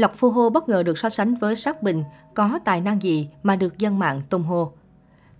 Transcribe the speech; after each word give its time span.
Lộc 0.00 0.16
Phu 0.16 0.30
Hô 0.30 0.50
bất 0.50 0.68
ngờ 0.68 0.82
được 0.82 0.98
so 0.98 1.08
sánh 1.08 1.34
với 1.34 1.56
Sắc 1.56 1.82
Bình, 1.82 2.04
có 2.34 2.58
tài 2.64 2.80
năng 2.80 3.02
gì 3.02 3.28
mà 3.42 3.56
được 3.56 3.78
dân 3.78 3.98
mạng 3.98 4.22
tung 4.30 4.42
hô. 4.42 4.72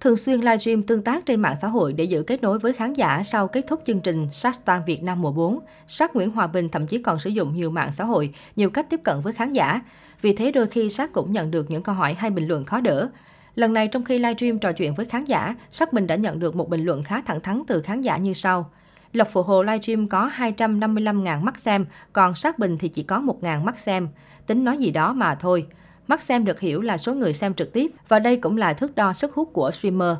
Thường 0.00 0.16
xuyên 0.16 0.40
livestream 0.40 0.82
tương 0.82 1.02
tác 1.02 1.26
trên 1.26 1.40
mạng 1.40 1.56
xã 1.62 1.68
hội 1.68 1.92
để 1.92 2.04
giữ 2.04 2.22
kết 2.22 2.42
nối 2.42 2.58
với 2.58 2.72
khán 2.72 2.92
giả 2.92 3.22
sau 3.24 3.48
kết 3.48 3.64
thúc 3.68 3.82
chương 3.86 4.00
trình 4.00 4.28
Shark 4.30 4.60
Việt 4.86 5.02
Nam 5.02 5.22
mùa 5.22 5.32
4, 5.32 5.58
Sắc 5.86 6.16
Nguyễn 6.16 6.30
Hòa 6.30 6.46
Bình 6.46 6.68
thậm 6.68 6.86
chí 6.86 6.98
còn 6.98 7.18
sử 7.18 7.30
dụng 7.30 7.54
nhiều 7.54 7.70
mạng 7.70 7.92
xã 7.92 8.04
hội, 8.04 8.34
nhiều 8.56 8.70
cách 8.70 8.86
tiếp 8.90 9.00
cận 9.04 9.20
với 9.20 9.32
khán 9.32 9.52
giả. 9.52 9.80
Vì 10.22 10.34
thế 10.36 10.52
đôi 10.52 10.66
khi 10.66 10.90
Sắc 10.90 11.12
cũng 11.12 11.32
nhận 11.32 11.50
được 11.50 11.70
những 11.70 11.82
câu 11.82 11.94
hỏi 11.94 12.14
hay 12.14 12.30
bình 12.30 12.48
luận 12.48 12.64
khó 12.64 12.80
đỡ. 12.80 13.08
Lần 13.54 13.72
này 13.72 13.88
trong 13.88 14.04
khi 14.04 14.18
livestream 14.18 14.58
trò 14.58 14.72
chuyện 14.72 14.94
với 14.94 15.06
khán 15.06 15.24
giả, 15.24 15.56
Sắc 15.72 15.92
Bình 15.92 16.06
đã 16.06 16.16
nhận 16.16 16.38
được 16.38 16.56
một 16.56 16.68
bình 16.68 16.84
luận 16.84 17.02
khá 17.02 17.22
thẳng 17.22 17.40
thắn 17.40 17.62
từ 17.66 17.82
khán 17.82 18.00
giả 18.00 18.16
như 18.16 18.32
sau. 18.32 18.70
Lộc 19.12 19.28
Phụ 19.30 19.42
Hồ 19.42 19.62
livestream 19.62 20.08
có 20.08 20.30
255.000 20.36 21.40
mắt 21.40 21.58
xem, 21.58 21.86
còn 22.12 22.34
Sát 22.34 22.58
Bình 22.58 22.78
thì 22.78 22.88
chỉ 22.88 23.02
có 23.02 23.20
1.000 23.20 23.64
mắt 23.64 23.78
xem. 23.78 24.08
Tính 24.46 24.64
nói 24.64 24.76
gì 24.76 24.90
đó 24.90 25.12
mà 25.12 25.34
thôi. 25.34 25.66
Mắt 26.08 26.22
xem 26.22 26.44
được 26.44 26.60
hiểu 26.60 26.80
là 26.80 26.96
số 26.96 27.14
người 27.14 27.34
xem 27.34 27.54
trực 27.54 27.72
tiếp 27.72 27.90
và 28.08 28.18
đây 28.18 28.36
cũng 28.36 28.56
là 28.56 28.72
thước 28.72 28.94
đo 28.94 29.12
sức 29.12 29.34
hút 29.34 29.50
của 29.52 29.70
streamer. 29.70 30.16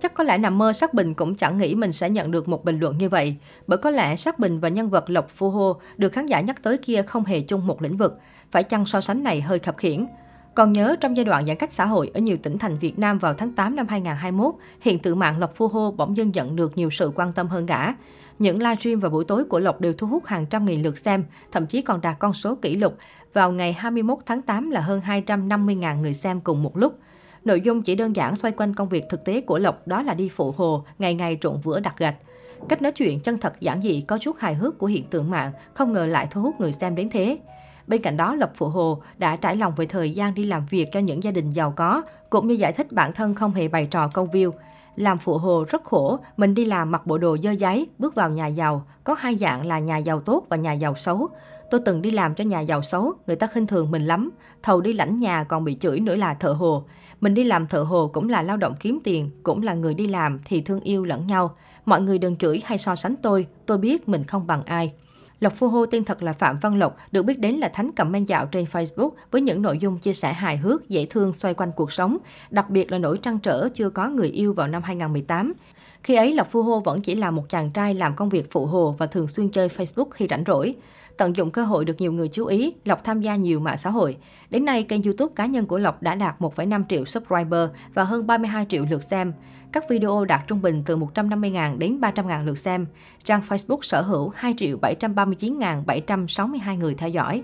Chắc 0.00 0.14
có 0.14 0.24
lẽ 0.24 0.38
nằm 0.38 0.58
mơ 0.58 0.72
Sắc 0.72 0.94
Bình 0.94 1.14
cũng 1.14 1.34
chẳng 1.34 1.58
nghĩ 1.58 1.74
mình 1.74 1.92
sẽ 1.92 2.10
nhận 2.10 2.30
được 2.30 2.48
một 2.48 2.64
bình 2.64 2.78
luận 2.78 2.98
như 2.98 3.08
vậy. 3.08 3.36
Bởi 3.66 3.78
có 3.78 3.90
lẽ 3.90 4.16
Sắc 4.16 4.38
Bình 4.38 4.60
và 4.60 4.68
nhân 4.68 4.90
vật 4.90 5.10
Lộc 5.10 5.30
Phu 5.30 5.50
Hô 5.50 5.80
được 5.96 6.12
khán 6.12 6.26
giả 6.26 6.40
nhắc 6.40 6.62
tới 6.62 6.78
kia 6.78 7.02
không 7.02 7.24
hề 7.24 7.40
chung 7.40 7.66
một 7.66 7.82
lĩnh 7.82 7.96
vực. 7.96 8.18
Phải 8.50 8.62
chăng 8.62 8.86
so 8.86 9.00
sánh 9.00 9.22
này 9.22 9.40
hơi 9.40 9.58
khập 9.58 9.76
khiển? 9.76 10.06
Còn 10.58 10.72
nhớ 10.72 10.96
trong 11.00 11.16
giai 11.16 11.24
đoạn 11.24 11.46
giãn 11.46 11.56
cách 11.56 11.72
xã 11.72 11.86
hội 11.86 12.10
ở 12.14 12.20
nhiều 12.20 12.36
tỉnh 12.42 12.58
thành 12.58 12.78
Việt 12.78 12.98
Nam 12.98 13.18
vào 13.18 13.34
tháng 13.34 13.52
8 13.52 13.76
năm 13.76 13.86
2021, 13.88 14.54
hiện 14.80 14.98
tượng 14.98 15.18
mạng 15.18 15.38
Lộc 15.38 15.56
Phu 15.56 15.68
Hô 15.68 15.90
bỗng 15.90 16.16
dưng 16.16 16.30
nhận 16.34 16.56
được 16.56 16.76
nhiều 16.76 16.90
sự 16.90 17.12
quan 17.14 17.32
tâm 17.32 17.48
hơn 17.48 17.66
cả. 17.66 17.96
Những 18.38 18.58
livestream 18.58 19.00
vào 19.00 19.10
buổi 19.10 19.24
tối 19.24 19.44
của 19.44 19.58
Lộc 19.58 19.80
đều 19.80 19.92
thu 19.92 20.06
hút 20.06 20.26
hàng 20.26 20.46
trăm 20.46 20.64
nghìn 20.64 20.82
lượt 20.82 20.98
xem, 20.98 21.24
thậm 21.52 21.66
chí 21.66 21.80
còn 21.80 22.00
đạt 22.00 22.18
con 22.18 22.34
số 22.34 22.54
kỷ 22.54 22.76
lục. 22.76 22.96
Vào 23.32 23.52
ngày 23.52 23.72
21 23.72 24.18
tháng 24.26 24.42
8 24.42 24.70
là 24.70 24.80
hơn 24.80 25.00
250.000 25.06 26.00
người 26.00 26.14
xem 26.14 26.40
cùng 26.40 26.62
một 26.62 26.76
lúc. 26.76 26.98
Nội 27.44 27.60
dung 27.60 27.82
chỉ 27.82 27.94
đơn 27.94 28.16
giản 28.16 28.36
xoay 28.36 28.52
quanh 28.52 28.74
công 28.74 28.88
việc 28.88 29.04
thực 29.10 29.24
tế 29.24 29.40
của 29.40 29.58
Lộc 29.58 29.88
đó 29.88 30.02
là 30.02 30.14
đi 30.14 30.28
phụ 30.28 30.54
hồ, 30.56 30.84
ngày 30.98 31.14
ngày 31.14 31.38
trộn 31.40 31.60
vữa 31.62 31.80
đặt 31.80 31.98
gạch. 31.98 32.16
Cách 32.68 32.82
nói 32.82 32.92
chuyện 32.92 33.20
chân 33.20 33.38
thật 33.38 33.60
giản 33.60 33.82
dị 33.82 34.00
có 34.00 34.18
chút 34.18 34.36
hài 34.38 34.54
hước 34.54 34.78
của 34.78 34.86
hiện 34.86 35.04
tượng 35.10 35.30
mạng, 35.30 35.52
không 35.74 35.92
ngờ 35.92 36.06
lại 36.06 36.28
thu 36.30 36.42
hút 36.42 36.60
người 36.60 36.72
xem 36.72 36.94
đến 36.94 37.10
thế. 37.10 37.38
Bên 37.88 38.02
cạnh 38.02 38.16
đó, 38.16 38.34
Lộc 38.34 38.50
Phụ 38.54 38.68
Hồ 38.68 39.02
đã 39.18 39.36
trải 39.36 39.56
lòng 39.56 39.72
về 39.76 39.86
thời 39.86 40.10
gian 40.10 40.34
đi 40.34 40.44
làm 40.44 40.66
việc 40.66 40.88
cho 40.92 41.00
những 41.00 41.22
gia 41.22 41.30
đình 41.30 41.50
giàu 41.50 41.72
có, 41.76 42.02
cũng 42.30 42.48
như 42.48 42.54
giải 42.54 42.72
thích 42.72 42.92
bản 42.92 43.12
thân 43.12 43.34
không 43.34 43.54
hề 43.54 43.68
bày 43.68 43.86
trò 43.86 44.08
câu 44.08 44.28
view. 44.32 44.50
Làm 44.96 45.18
phụ 45.18 45.38
hồ 45.38 45.64
rất 45.68 45.84
khổ, 45.84 46.18
mình 46.36 46.54
đi 46.54 46.64
làm 46.64 46.90
mặc 46.90 47.06
bộ 47.06 47.18
đồ 47.18 47.36
dơ 47.42 47.50
giấy, 47.50 47.88
bước 47.98 48.14
vào 48.14 48.30
nhà 48.30 48.46
giàu. 48.46 48.86
Có 49.04 49.14
hai 49.18 49.36
dạng 49.36 49.66
là 49.66 49.78
nhà 49.78 49.96
giàu 49.96 50.20
tốt 50.20 50.46
và 50.48 50.56
nhà 50.56 50.72
giàu 50.72 50.94
xấu. 50.94 51.28
Tôi 51.70 51.80
từng 51.84 52.02
đi 52.02 52.10
làm 52.10 52.34
cho 52.34 52.44
nhà 52.44 52.60
giàu 52.60 52.82
xấu, 52.82 53.12
người 53.26 53.36
ta 53.36 53.46
khinh 53.46 53.66
thường 53.66 53.90
mình 53.90 54.06
lắm. 54.06 54.30
Thầu 54.62 54.80
đi 54.80 54.92
lãnh 54.92 55.16
nhà 55.16 55.44
còn 55.44 55.64
bị 55.64 55.76
chửi 55.80 56.00
nữa 56.00 56.16
là 56.16 56.34
thợ 56.34 56.52
hồ. 56.52 56.84
Mình 57.20 57.34
đi 57.34 57.44
làm 57.44 57.66
thợ 57.66 57.82
hồ 57.82 58.10
cũng 58.12 58.28
là 58.28 58.42
lao 58.42 58.56
động 58.56 58.74
kiếm 58.80 58.98
tiền, 59.04 59.30
cũng 59.42 59.62
là 59.62 59.74
người 59.74 59.94
đi 59.94 60.06
làm 60.06 60.38
thì 60.44 60.60
thương 60.60 60.80
yêu 60.80 61.04
lẫn 61.04 61.26
nhau. 61.26 61.54
Mọi 61.84 62.00
người 62.00 62.18
đừng 62.18 62.36
chửi 62.36 62.62
hay 62.64 62.78
so 62.78 62.96
sánh 62.96 63.14
tôi, 63.16 63.46
tôi 63.66 63.78
biết 63.78 64.08
mình 64.08 64.24
không 64.24 64.46
bằng 64.46 64.62
ai. 64.64 64.92
Lộc 65.40 65.54
Phu 65.54 65.68
Hô 65.68 65.86
tên 65.86 66.04
thật 66.04 66.22
là 66.22 66.32
Phạm 66.32 66.58
Văn 66.58 66.78
Lộc, 66.78 66.96
được 67.12 67.22
biết 67.22 67.38
đến 67.38 67.54
là 67.54 67.68
thánh 67.68 67.90
cầm 67.92 68.12
men 68.12 68.24
dạo 68.24 68.46
trên 68.46 68.64
Facebook 68.72 69.10
với 69.30 69.40
những 69.40 69.62
nội 69.62 69.78
dung 69.78 69.98
chia 69.98 70.12
sẻ 70.12 70.32
hài 70.32 70.56
hước, 70.56 70.88
dễ 70.88 71.06
thương 71.06 71.32
xoay 71.32 71.54
quanh 71.54 71.72
cuộc 71.76 71.92
sống, 71.92 72.16
đặc 72.50 72.70
biệt 72.70 72.92
là 72.92 72.98
nỗi 72.98 73.18
trăn 73.18 73.38
trở 73.38 73.68
chưa 73.74 73.90
có 73.90 74.08
người 74.08 74.28
yêu 74.28 74.52
vào 74.52 74.66
năm 74.66 74.82
2018. 74.82 75.52
Khi 76.02 76.14
ấy, 76.14 76.34
Lộc 76.34 76.50
Phu 76.50 76.62
Hô 76.62 76.80
vẫn 76.80 77.00
chỉ 77.00 77.14
là 77.14 77.30
một 77.30 77.48
chàng 77.48 77.70
trai 77.70 77.94
làm 77.94 78.16
công 78.16 78.28
việc 78.28 78.52
phụ 78.52 78.66
hồ 78.66 78.94
và 78.98 79.06
thường 79.06 79.28
xuyên 79.28 79.48
chơi 79.48 79.68
Facebook 79.68 80.10
khi 80.10 80.26
rảnh 80.30 80.44
rỗi. 80.46 80.74
Tận 81.16 81.36
dụng 81.36 81.50
cơ 81.50 81.64
hội 81.64 81.84
được 81.84 82.00
nhiều 82.00 82.12
người 82.12 82.28
chú 82.28 82.46
ý, 82.46 82.74
Lộc 82.84 83.04
tham 83.04 83.20
gia 83.20 83.36
nhiều 83.36 83.60
mạng 83.60 83.78
xã 83.78 83.90
hội. 83.90 84.16
Đến 84.50 84.64
nay, 84.64 84.82
kênh 84.82 85.02
YouTube 85.02 85.32
cá 85.36 85.46
nhân 85.46 85.66
của 85.66 85.78
Lộc 85.78 86.02
đã 86.02 86.14
đạt 86.14 86.40
1,5 86.40 86.84
triệu 86.88 87.04
subscriber 87.04 87.68
và 87.94 88.04
hơn 88.04 88.26
32 88.26 88.66
triệu 88.68 88.84
lượt 88.90 89.02
xem. 89.02 89.32
Các 89.72 89.84
video 89.88 90.24
đạt 90.24 90.40
trung 90.46 90.62
bình 90.62 90.82
từ 90.86 90.96
150.000 90.96 91.78
đến 91.78 92.00
300.000 92.00 92.44
lượt 92.44 92.58
xem. 92.58 92.86
Trang 93.24 93.42
Facebook 93.48 93.78
sở 93.82 94.02
hữu 94.02 94.32
2.739.762 94.40 96.78
người 96.78 96.94
theo 96.94 97.08
dõi. 97.08 97.42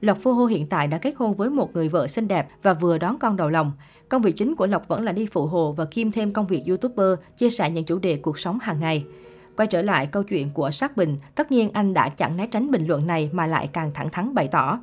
Lộc 0.00 0.18
Phu 0.20 0.32
Hô 0.32 0.46
hiện 0.46 0.66
tại 0.66 0.86
đã 0.86 0.98
kết 0.98 1.14
hôn 1.16 1.34
với 1.34 1.50
một 1.50 1.74
người 1.74 1.88
vợ 1.88 2.06
xinh 2.06 2.28
đẹp 2.28 2.48
và 2.62 2.74
vừa 2.74 2.98
đón 2.98 3.18
con 3.18 3.36
đầu 3.36 3.48
lòng. 3.48 3.72
Công 4.08 4.22
việc 4.22 4.36
chính 4.36 4.54
của 4.54 4.66
Lộc 4.66 4.88
vẫn 4.88 5.04
là 5.04 5.12
đi 5.12 5.26
phụ 5.26 5.46
hồ 5.46 5.72
và 5.72 5.84
kiêm 5.84 6.12
thêm 6.12 6.32
công 6.32 6.46
việc 6.46 6.62
YouTuber, 6.68 7.18
chia 7.36 7.50
sẻ 7.50 7.70
những 7.70 7.84
chủ 7.84 7.98
đề 7.98 8.16
cuộc 8.16 8.38
sống 8.38 8.58
hàng 8.62 8.80
ngày. 8.80 9.04
Quay 9.56 9.66
trở 9.66 9.82
lại 9.82 10.06
câu 10.06 10.22
chuyện 10.22 10.50
của 10.54 10.70
sát 10.70 10.96
Bình, 10.96 11.16
tất 11.34 11.52
nhiên 11.52 11.70
anh 11.72 11.94
đã 11.94 12.08
chẳng 12.08 12.36
né 12.36 12.46
tránh 12.46 12.70
bình 12.70 12.86
luận 12.86 13.06
này 13.06 13.30
mà 13.32 13.46
lại 13.46 13.68
càng 13.72 13.90
thẳng 13.94 14.10
thắn 14.10 14.34
bày 14.34 14.48
tỏ. 14.48 14.80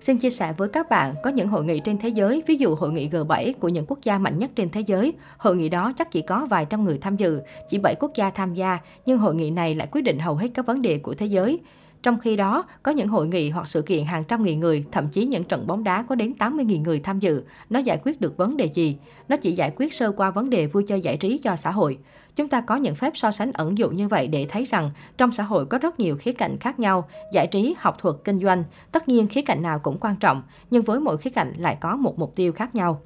Xin 0.00 0.18
chia 0.18 0.30
sẻ 0.30 0.52
với 0.56 0.68
các 0.68 0.90
bạn, 0.90 1.14
có 1.22 1.30
những 1.30 1.48
hội 1.48 1.64
nghị 1.64 1.80
trên 1.80 1.98
thế 1.98 2.08
giới, 2.08 2.42
ví 2.46 2.56
dụ 2.56 2.74
hội 2.74 2.92
nghị 2.92 3.08
G7 3.08 3.52
của 3.60 3.68
những 3.68 3.84
quốc 3.88 3.98
gia 4.02 4.18
mạnh 4.18 4.38
nhất 4.38 4.50
trên 4.56 4.70
thế 4.70 4.80
giới. 4.80 5.12
Hội 5.38 5.56
nghị 5.56 5.68
đó 5.68 5.92
chắc 5.98 6.10
chỉ 6.10 6.22
có 6.22 6.46
vài 6.50 6.66
trăm 6.70 6.84
người 6.84 6.98
tham 6.98 7.16
dự, 7.16 7.40
chỉ 7.68 7.78
7 7.78 7.94
quốc 8.00 8.10
gia 8.14 8.30
tham 8.30 8.54
gia, 8.54 8.78
nhưng 9.06 9.18
hội 9.18 9.34
nghị 9.34 9.50
này 9.50 9.74
lại 9.74 9.88
quyết 9.90 10.02
định 10.02 10.18
hầu 10.18 10.34
hết 10.34 10.48
các 10.54 10.66
vấn 10.66 10.82
đề 10.82 10.98
của 10.98 11.14
thế 11.14 11.26
giới. 11.26 11.60
Trong 12.06 12.18
khi 12.18 12.36
đó, 12.36 12.64
có 12.82 12.92
những 12.92 13.08
hội 13.08 13.26
nghị 13.26 13.50
hoặc 13.50 13.68
sự 13.68 13.82
kiện 13.82 14.04
hàng 14.04 14.24
trăm 14.24 14.42
nghìn 14.42 14.60
người, 14.60 14.84
thậm 14.92 15.08
chí 15.08 15.26
những 15.26 15.44
trận 15.44 15.66
bóng 15.66 15.84
đá 15.84 16.02
có 16.02 16.14
đến 16.14 16.32
80.000 16.38 16.82
người 16.82 17.00
tham 17.00 17.20
dự. 17.20 17.42
Nó 17.70 17.78
giải 17.78 17.98
quyết 18.04 18.20
được 18.20 18.36
vấn 18.36 18.56
đề 18.56 18.66
gì? 18.66 18.96
Nó 19.28 19.36
chỉ 19.36 19.52
giải 19.52 19.72
quyết 19.76 19.94
sơ 19.94 20.12
qua 20.12 20.30
vấn 20.30 20.50
đề 20.50 20.66
vui 20.66 20.84
chơi 20.88 21.00
giải 21.00 21.16
trí 21.16 21.38
cho 21.38 21.56
xã 21.56 21.70
hội. 21.70 21.98
Chúng 22.36 22.48
ta 22.48 22.60
có 22.60 22.76
những 22.76 22.94
phép 22.94 23.12
so 23.16 23.32
sánh 23.32 23.52
ẩn 23.52 23.78
dụ 23.78 23.90
như 23.90 24.08
vậy 24.08 24.26
để 24.26 24.46
thấy 24.48 24.64
rằng 24.64 24.90
trong 25.16 25.32
xã 25.32 25.42
hội 25.42 25.66
có 25.66 25.78
rất 25.78 26.00
nhiều 26.00 26.16
khía 26.16 26.32
cạnh 26.32 26.56
khác 26.60 26.78
nhau, 26.78 27.08
giải 27.32 27.46
trí, 27.46 27.74
học 27.78 27.96
thuật, 27.98 28.16
kinh 28.24 28.40
doanh. 28.40 28.64
Tất 28.92 29.08
nhiên 29.08 29.28
khía 29.28 29.42
cạnh 29.42 29.62
nào 29.62 29.78
cũng 29.78 29.98
quan 29.98 30.16
trọng, 30.16 30.42
nhưng 30.70 30.82
với 30.82 31.00
mỗi 31.00 31.16
khía 31.16 31.30
cạnh 31.30 31.52
lại 31.58 31.76
có 31.80 31.96
một 31.96 32.18
mục 32.18 32.36
tiêu 32.36 32.52
khác 32.52 32.74
nhau. 32.74 33.00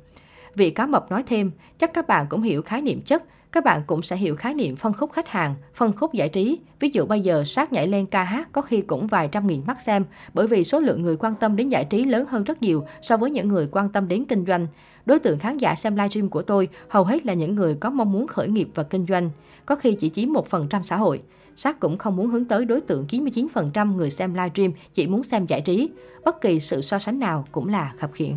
Vị 0.55 0.71
cá 0.71 0.87
mập 0.87 1.11
nói 1.11 1.22
thêm, 1.27 1.50
chắc 1.78 1.94
các 1.94 2.09
bạn 2.09 2.27
cũng 2.28 2.43
hiểu 2.43 2.62
khái 2.62 2.83
niệm 2.83 3.00
chất, 3.00 3.25
các 3.53 3.65
bạn 3.65 3.83
cũng 3.87 4.03
sẽ 4.03 4.16
hiểu 4.16 4.37
khái 4.37 4.55
niệm 4.55 4.77
phân 4.77 4.93
khúc 4.93 5.12
khách 5.12 5.28
hàng, 5.28 5.55
phân 5.75 5.93
khúc 5.93 6.12
giải 6.12 6.28
trí. 6.28 6.59
Ví 6.81 6.91
dụ 6.93 7.06
bây 7.06 7.21
giờ 7.21 7.44
sát 7.44 7.72
nhảy 7.72 7.87
lên 7.87 8.06
ca 8.06 8.25
hát 8.25 8.49
có 8.53 8.62
khi 8.62 8.81
cũng 8.81 9.06
vài 9.06 9.28
trăm 9.33 9.47
nghìn 9.47 9.62
mắt 9.66 9.81
xem, 9.81 10.05
bởi 10.34 10.47
vì 10.47 10.65
số 10.65 10.81
lượng 10.81 11.03
người 11.03 11.16
quan 11.16 11.34
tâm 11.34 11.56
đến 11.56 11.69
giải 11.69 11.84
trí 11.84 12.05
lớn 12.05 12.25
hơn 12.28 12.44
rất 12.44 12.62
nhiều 12.62 12.84
so 13.03 13.16
với 13.16 13.31
những 13.31 13.49
người 13.49 13.69
quan 13.71 13.89
tâm 13.89 14.09
đến 14.09 14.25
kinh 14.25 14.44
doanh. 14.47 14.66
Đối 15.06 15.19
tượng 15.19 15.39
khán 15.39 15.59
giả 15.59 15.75
xem 15.75 15.97
livestream 15.97 16.28
của 16.28 16.43
tôi 16.43 16.69
hầu 16.89 17.05
hết 17.05 17.27
là 17.27 17.34
những 17.34 17.55
người 17.55 17.75
có 17.75 17.91
mong 17.91 18.12
muốn 18.12 18.27
khởi 18.27 18.49
nghiệp 18.49 18.69
và 18.75 18.83
kinh 18.83 19.06
doanh, 19.09 19.31
có 19.66 19.77
khi 19.77 19.94
chỉ 19.94 20.10
chiếm 20.10 20.28
1% 20.28 20.83
xã 20.83 20.97
hội. 20.97 21.22
Sát 21.56 21.81
cũng 21.81 21.99
không 21.99 22.16
muốn 22.16 22.27
hướng 22.27 22.44
tới 22.44 22.65
đối 22.65 22.81
tượng 22.81 23.06
99% 23.09 23.97
người 23.97 24.10
xem 24.10 24.34
livestream 24.34 24.72
chỉ 24.94 25.06
muốn 25.06 25.22
xem 25.22 25.47
giải 25.47 25.60
trí. 25.60 25.91
Bất 26.25 26.41
kỳ 26.41 26.60
sự 26.60 26.81
so 26.81 26.99
sánh 26.99 27.19
nào 27.19 27.44
cũng 27.53 27.69
là 27.69 27.93
khập 27.99 28.12
khiễng. 28.12 28.37